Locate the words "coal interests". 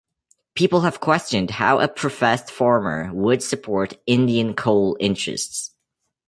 4.55-5.75